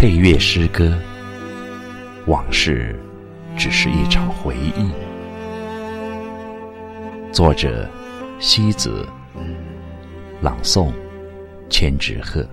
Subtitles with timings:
[0.00, 0.96] 配乐诗歌，
[2.26, 2.94] 往事
[3.56, 4.92] 只是一场回忆。
[7.32, 7.84] 作者：
[8.38, 9.04] 西子，
[10.40, 10.92] 朗诵：
[11.68, 12.46] 千纸鹤。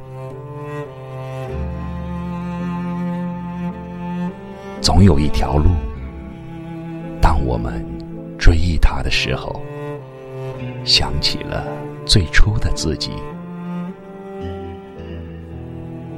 [4.81, 5.69] 总有一条路，
[7.21, 7.85] 当我们
[8.39, 9.61] 追忆它的时候，
[10.83, 11.63] 想起了
[12.07, 13.11] 最初的自己。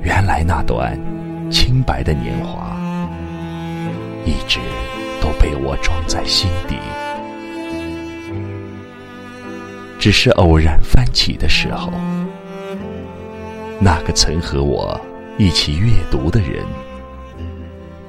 [0.03, 0.97] 原来那段
[1.49, 2.77] 清白的年华，
[4.25, 4.59] 一直
[5.21, 6.75] 都被我装在心底。
[9.99, 11.91] 只是偶然翻起的时候，
[13.79, 14.99] 那个曾和我
[15.37, 16.63] 一起阅读的人，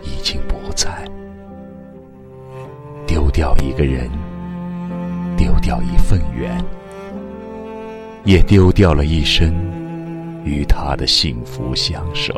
[0.02, 0.88] 已经不在。
[3.06, 4.10] 丢掉一个人，
[5.36, 6.62] 丢掉一份缘，
[8.24, 9.54] 也丢掉了一生。
[10.44, 12.32] 与他的幸福相守，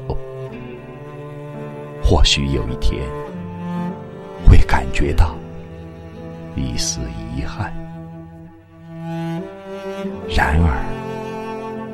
[2.11, 3.00] 或许有一天
[4.44, 5.36] 会感觉到
[6.56, 6.98] 一丝
[7.36, 7.72] 遗憾。
[10.28, 10.84] 然而，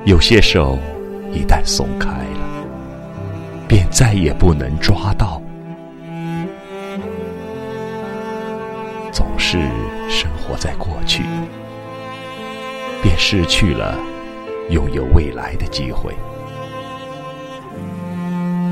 [0.07, 0.79] 有些手
[1.31, 2.67] 一旦松开了，
[3.69, 5.39] 便再也不能抓到。
[9.13, 9.59] 总是
[10.09, 11.25] 生活在过去，
[13.03, 13.95] 便失去了。
[14.71, 16.13] 拥有未来的机会。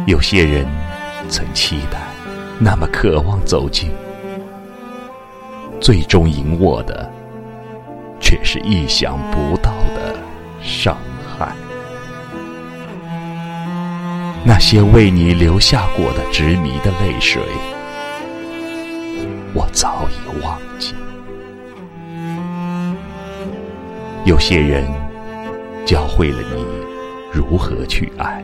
[0.06, 0.66] 有些人
[1.28, 1.98] 曾期待，
[2.58, 3.90] 那么渴望走近，
[5.80, 7.10] 最终赢握的，
[8.20, 10.14] 却是意想不到的
[10.62, 10.96] 伤
[11.36, 11.52] 害。
[14.44, 17.42] 那些为你留下过的执迷的泪水，
[19.54, 20.94] 我早已忘记。
[24.24, 24.84] 有些人。
[25.86, 26.64] 教会了你
[27.30, 28.42] 如何去爱，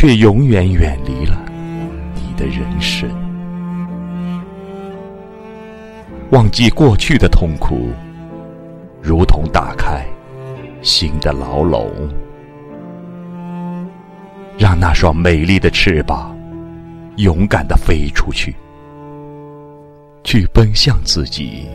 [0.00, 1.36] 却永远远离了
[2.14, 3.10] 你的人生。
[6.30, 7.90] 忘记过去的痛苦，
[9.02, 10.06] 如同打开
[10.82, 11.90] 新的牢笼，
[14.56, 16.32] 让那双美丽的翅膀
[17.16, 18.54] 勇敢的飞出去，
[20.22, 21.66] 去奔向自己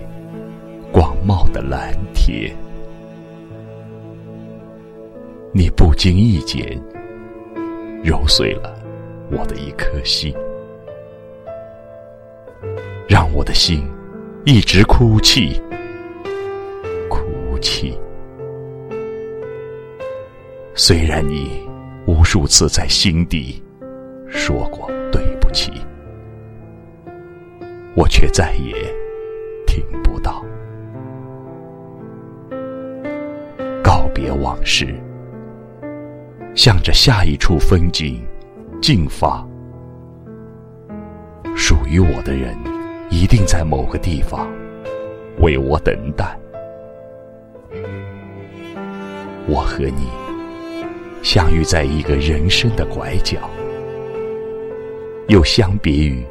[0.93, 2.55] 广袤的蓝天。
[5.51, 6.65] 你不经意间
[8.03, 8.77] 揉碎了
[9.31, 10.35] 我的一颗心，
[13.07, 13.87] 让我的心
[14.45, 15.61] 一直哭泣，
[17.09, 17.97] 哭泣。
[20.75, 21.65] 虽然你
[22.05, 23.63] 无数次在心底
[24.27, 25.71] 说过对不起，
[27.95, 28.73] 我却再也
[29.65, 30.43] 听不到。
[33.81, 34.93] 告别往事。
[36.55, 38.21] 向着下一处风景
[38.79, 39.43] 进发，
[41.55, 42.55] 属于我的人
[43.09, 44.47] 一定在某个地方
[45.39, 46.37] 为我等待。
[49.47, 50.07] 我和你
[51.23, 53.39] 相遇在一个人生的拐角，
[55.29, 56.23] 又相别于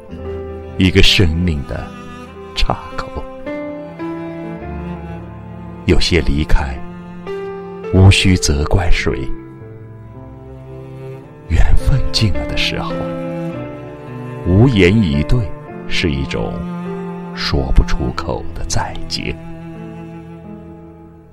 [0.77, 1.85] 一个生命的
[2.55, 3.07] 岔口。
[5.85, 6.79] 有些离开，
[7.93, 9.29] 无需责怪谁。
[11.53, 12.91] 缘分尽了的时候，
[14.47, 15.39] 无言以对，
[15.87, 16.51] 是一种
[17.35, 19.37] 说不出口的再见，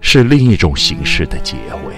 [0.03, 1.95] 是另一种形式的结尾。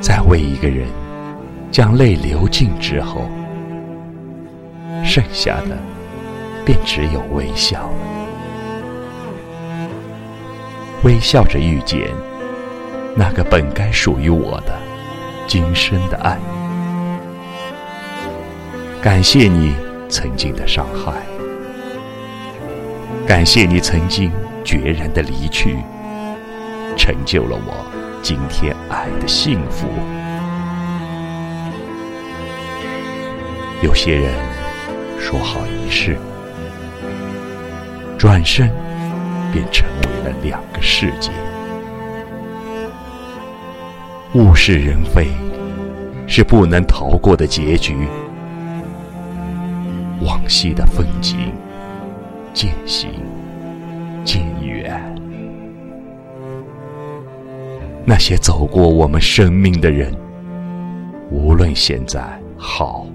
[0.00, 0.86] 在为一个人
[1.72, 3.28] 将泪流尽之后，
[5.02, 5.76] 剩下的
[6.64, 7.96] 便只有微笑了，
[11.02, 12.00] 微笑着遇见
[13.16, 14.83] 那个本该属于我的。
[15.46, 16.38] 今生的爱，
[19.02, 19.74] 感谢你
[20.08, 21.12] 曾经的伤害，
[23.26, 24.32] 感谢你曾经
[24.64, 25.76] 决然的离去，
[26.96, 27.86] 成就了我
[28.22, 29.86] 今天爱的幸福。
[33.82, 34.32] 有些人
[35.20, 36.16] 说好一世，
[38.18, 38.70] 转身
[39.52, 41.30] 便成为了两个世界。
[44.34, 45.28] 物是人非，
[46.26, 47.94] 是不能逃过的结局。
[50.20, 51.52] 往昔的风景
[52.52, 53.10] 渐行
[54.24, 55.00] 渐远，
[58.04, 60.12] 那些走过我们生命的人，
[61.30, 62.20] 无论现在
[62.56, 63.06] 好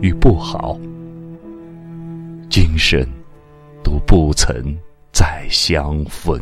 [0.00, 0.76] 与不好，
[2.50, 3.06] 今生
[3.80, 4.76] 都不曾
[5.12, 6.36] 再相逢。